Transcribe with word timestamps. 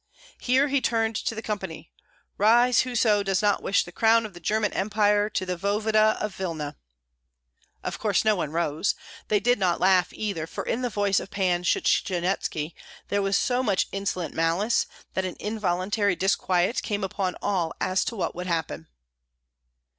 Here 0.39 0.67
he 0.67 0.81
turned 0.81 1.15
to 1.17 1.35
the 1.35 1.43
company: 1.43 1.91
"Rise, 2.39 2.79
whoso 2.79 3.21
does 3.21 3.43
not 3.43 3.61
wish 3.61 3.83
the 3.83 3.91
crown 3.91 4.25
of 4.25 4.33
the 4.33 4.39
German 4.39 4.73
Empire 4.73 5.29
to 5.29 5.45
the 5.45 5.55
voevoda 5.55 6.17
of 6.19 6.33
Vilna!" 6.33 6.75
Of 7.83 7.99
course 7.99 8.25
no 8.25 8.35
one 8.35 8.49
rose. 8.51 8.95
They 9.27 9.39
did 9.39 9.59
not 9.59 9.79
laugh 9.79 10.07
either, 10.11 10.47
for 10.47 10.63
in 10.65 10.81
the 10.81 10.89
voice 10.89 11.19
of 11.19 11.29
Pan 11.29 11.61
Shchanyetski 11.63 12.73
there 13.09 13.21
was 13.21 13.37
so 13.37 13.61
much 13.61 13.87
insolent 13.91 14.33
malice 14.33 14.87
that 15.13 15.23
an 15.23 15.35
involuntary 15.39 16.15
disquiet 16.15 16.81
came 16.81 17.03
upon 17.03 17.35
all 17.39 17.71
as 17.79 18.03
to 18.05 18.15
what 18.15 18.33
would 18.33 18.47
happen. 18.47 18.87